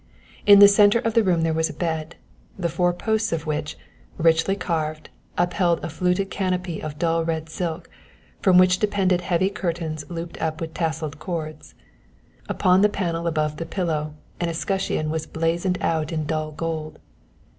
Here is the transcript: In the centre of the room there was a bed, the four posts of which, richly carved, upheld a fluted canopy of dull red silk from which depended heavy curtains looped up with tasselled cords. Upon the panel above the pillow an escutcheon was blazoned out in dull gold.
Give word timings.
In 0.47 0.57
the 0.57 0.67
centre 0.67 0.97
of 0.97 1.13
the 1.13 1.23
room 1.23 1.41
there 1.43 1.53
was 1.53 1.69
a 1.69 1.73
bed, 1.75 2.15
the 2.57 2.69
four 2.69 2.91
posts 2.91 3.31
of 3.31 3.45
which, 3.45 3.77
richly 4.17 4.55
carved, 4.55 5.11
upheld 5.37 5.79
a 5.85 5.91
fluted 5.91 6.31
canopy 6.31 6.81
of 6.81 6.97
dull 6.97 7.23
red 7.23 7.49
silk 7.49 7.87
from 8.41 8.57
which 8.57 8.79
depended 8.79 9.21
heavy 9.21 9.51
curtains 9.51 10.03
looped 10.09 10.41
up 10.41 10.59
with 10.59 10.73
tasselled 10.73 11.19
cords. 11.19 11.75
Upon 12.49 12.81
the 12.81 12.89
panel 12.89 13.27
above 13.27 13.57
the 13.57 13.65
pillow 13.67 14.15
an 14.39 14.49
escutcheon 14.49 15.11
was 15.11 15.27
blazoned 15.27 15.77
out 15.83 16.11
in 16.11 16.25
dull 16.25 16.51
gold. 16.51 16.97